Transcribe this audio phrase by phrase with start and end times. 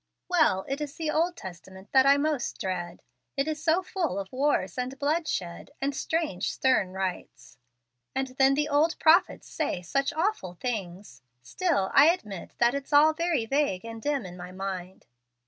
[0.27, 3.03] "Well it is the Old Testament that I most dread.
[3.37, 7.59] It is so full of wars and bloodshed, and strange, stern rites.
[8.15, 11.21] And then the old prophets say such awful things!
[11.43, 15.05] Still, I admit that it's all very vague and dim in my mind.